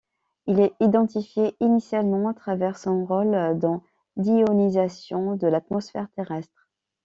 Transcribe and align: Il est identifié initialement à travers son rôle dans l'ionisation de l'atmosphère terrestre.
Il 0.47 0.59
est 0.59 0.73
identifié 0.79 1.55
initialement 1.59 2.29
à 2.29 2.33
travers 2.33 2.75
son 2.79 3.05
rôle 3.05 3.59
dans 3.59 3.83
l'ionisation 4.17 5.35
de 5.35 5.45
l'atmosphère 5.45 6.07
terrestre. 6.15 6.67